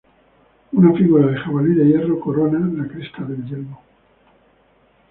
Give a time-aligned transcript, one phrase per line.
[0.71, 3.83] Una figura de jabalí de hierro corona la cresta del yelmo.